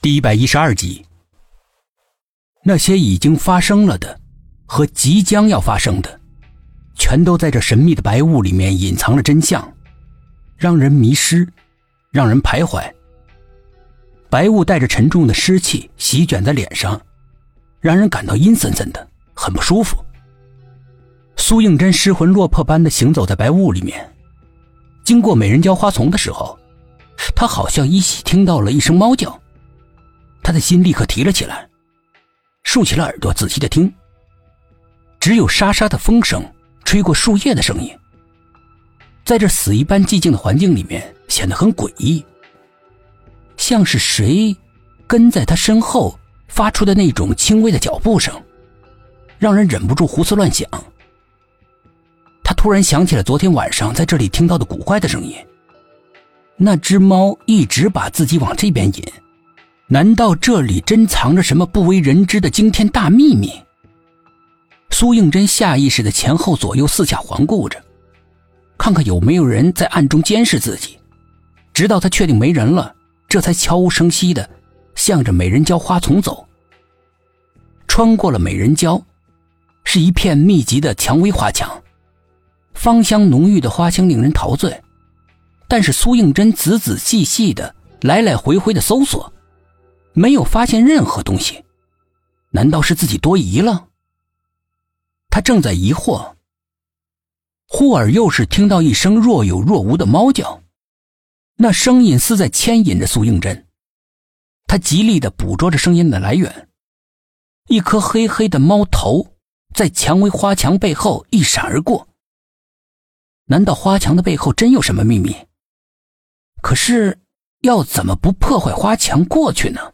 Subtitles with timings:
[0.00, 1.04] 第一百一十二集，
[2.62, 4.20] 那些已经发生了的
[4.64, 6.20] 和即将要发生的，
[6.94, 9.74] 全都在这神秘的白雾里面隐藏了真相，
[10.56, 11.48] 让人迷失，
[12.12, 12.80] 让人徘徊。
[14.30, 17.00] 白雾带着沉重的湿气席卷在脸上，
[17.80, 19.04] 让人感到阴森森的，
[19.34, 19.96] 很不舒服。
[21.36, 24.14] 苏应真失魂落魄般的行走在白雾里面，
[25.02, 26.56] 经过美人蕉花丛的时候，
[27.34, 29.36] 他好像依稀听到了一声猫叫。
[30.48, 31.68] 他的心立刻提了起来，
[32.62, 33.92] 竖起了耳朵，仔细的听。
[35.20, 36.42] 只有沙沙的风声
[36.86, 37.94] 吹过树叶的声音，
[39.26, 42.24] 在这死一般寂静的环境里面，显得很诡异，
[43.58, 44.56] 像是谁
[45.06, 48.34] 跟在他身后发出的那种轻微的脚步声，
[49.38, 50.66] 让人忍不住胡思乱想。
[52.42, 55.36] 他突然想起了昨天晚上在这里听到的古怪的声音，
[56.56, 59.04] 那只猫一直把自己往这边引。
[59.90, 63.50] 难道这里珍藏着什么不为人知的惊天大秘密？
[64.90, 67.82] 苏应真下意识的前后左右四下环顾着，
[68.76, 70.98] 看看有没有人在暗中监视自己。
[71.72, 72.94] 直到他确定没人了，
[73.28, 74.46] 这才悄无声息的
[74.94, 76.46] 向着美人蕉花丛走。
[77.86, 79.00] 穿过了美人蕉，
[79.84, 81.82] 是一片密集的蔷薇花墙，
[82.74, 84.78] 芳香浓郁的花香令人陶醉。
[85.66, 89.32] 但是苏应真仔仔细细的来来回回的搜索。
[90.18, 91.64] 没有发现任何东西，
[92.50, 93.88] 难道是自己多疑了？
[95.30, 96.34] 他正在疑惑，
[97.68, 100.64] 忽而又是听到一声若有若无的猫叫，
[101.54, 103.68] 那声音似在牵引着苏应真。
[104.66, 106.68] 他极力的捕捉着声音的来源，
[107.68, 109.36] 一颗黑黑的猫头
[109.72, 112.08] 在蔷薇花墙背后一闪而过。
[113.44, 115.36] 难道花墙的背后真有什么秘密？
[116.60, 117.20] 可是
[117.60, 119.92] 要怎么不破坏花墙过去呢？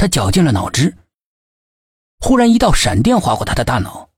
[0.00, 0.96] 他绞尽了脑汁。
[2.20, 4.08] 忽然，一道闪电划过他的大脑，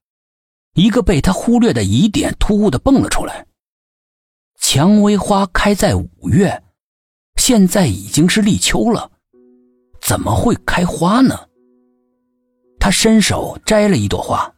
[0.75, 3.45] 一个被他忽略的疑点突兀的蹦了出来：
[4.61, 6.63] 蔷薇花开在五月，
[7.35, 9.11] 现在已经是立秋了，
[10.01, 11.37] 怎么会开花呢？
[12.79, 14.55] 他伸手摘了一朵花，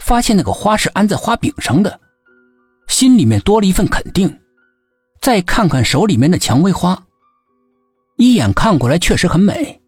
[0.00, 2.00] 发现那个花是安在花柄上的，
[2.88, 4.40] 心里面多了一份肯定。
[5.20, 7.06] 再看看手里面的蔷薇花，
[8.16, 9.78] 一眼看过来确实很美。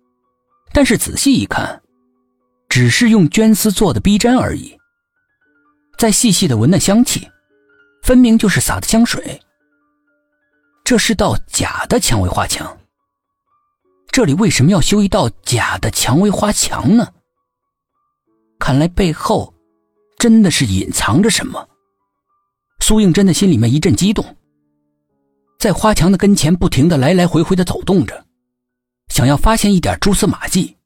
[0.75, 1.81] 但是仔细一看，
[2.69, 4.77] 只是用绢丝做的逼针而已。
[5.97, 7.31] 再细细的闻那香气，
[8.03, 9.41] 分明就是撒的香水。
[10.83, 12.77] 这是道假的蔷薇花墙。
[14.09, 17.07] 这里为什么要修一道假的蔷薇花墙呢？
[18.59, 19.55] 看来背后
[20.19, 21.69] 真的是隐藏着什么。
[22.81, 24.37] 苏应真的心里面一阵激动，
[25.61, 28.27] 在花墙的跟前不停的来来回回的走动着。
[29.15, 30.77] 想要发现一点蛛丝马迹，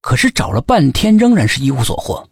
[0.00, 2.26] 可是找了半天仍然是一无所获。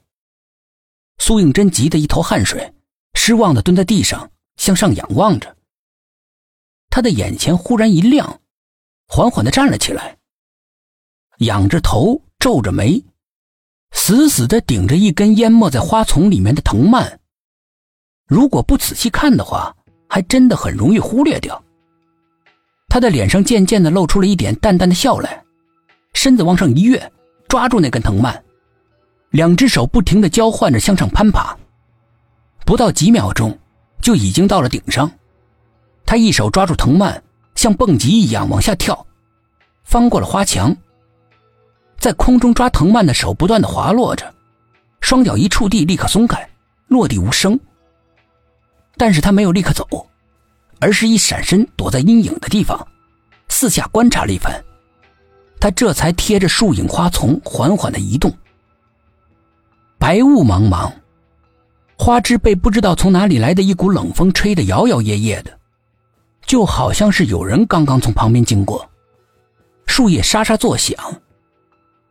[1.18, 2.72] 苏应真急得一头汗水，
[3.12, 5.54] 失望的蹲在地上向上仰望着。
[6.88, 8.40] 他的眼前忽然一亮，
[9.06, 10.16] 缓缓的站了起来，
[11.40, 13.04] 仰着头，皱着眉，
[13.92, 17.20] 死死的顶着一根淹没在花丛里面的藤蔓。
[18.26, 19.76] 如果不仔细看的话，
[20.08, 21.62] 还真的很容易忽略掉。
[22.96, 25.44] 他的脸上渐渐的露出了一点淡淡的笑来，
[26.14, 27.12] 身子往上一跃，
[27.46, 28.42] 抓住那根藤蔓，
[29.28, 31.54] 两只手不停的交换着向上攀爬，
[32.64, 33.54] 不到几秒钟，
[34.00, 35.10] 就已经到了顶上。
[36.06, 37.22] 他一手抓住藤蔓，
[37.54, 39.06] 像蹦极一样往下跳，
[39.84, 40.74] 翻过了花墙，
[41.98, 44.32] 在空中抓藤蔓的手不断的滑落着，
[45.02, 46.48] 双脚一触地立刻松开，
[46.88, 47.60] 落地无声。
[48.96, 49.86] 但是他没有立刻走。
[50.78, 52.86] 而是一闪身躲在阴影的地方，
[53.48, 54.52] 四下观察了一番，
[55.58, 58.32] 他这才贴着树影花丛缓缓的移动。
[59.98, 60.92] 白雾茫茫，
[61.96, 65.58] 花枝被不知道从哪里来的一股冷风吹得摇摇曳曳的，
[66.44, 68.88] 就好像是有人刚刚从旁边经过。
[69.86, 70.94] 树叶沙沙作响，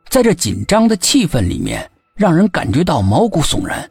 [0.09, 3.89] 在这紧张的气氛里面，让人感觉到毛骨悚然，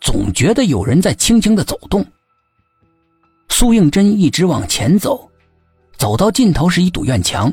[0.00, 2.04] 总觉得有人在轻轻的走动。
[3.60, 5.30] 苏应真一直往前走，
[5.98, 7.52] 走到尽头是一堵院墙，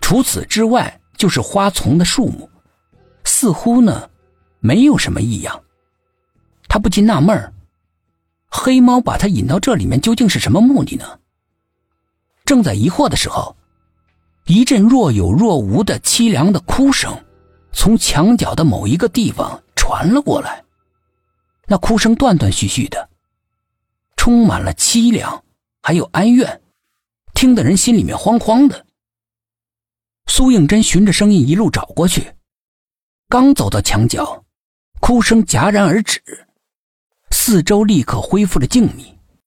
[0.00, 2.50] 除此之外就是花丛的树木，
[3.22, 4.10] 似乎呢
[4.58, 5.62] 没有什么异样。
[6.66, 7.52] 他不禁纳闷
[8.48, 11.04] 黑猫把他引到这里面究竟是什么目的呢？
[12.44, 13.54] 正在疑惑的时候，
[14.46, 17.16] 一阵若有若无的凄凉的哭声
[17.72, 20.64] 从墙角的某一个地方传了过来，
[21.68, 23.10] 那哭声断断续续的。
[24.24, 25.44] 充满了凄凉，
[25.82, 26.62] 还有哀怨，
[27.34, 28.86] 听得人心里面慌慌的。
[30.28, 32.32] 苏应真循着声音一路找过去，
[33.28, 34.46] 刚走到墙角，
[34.98, 36.22] 哭声戛然而止，
[37.32, 39.13] 四周立刻恢复了静谧。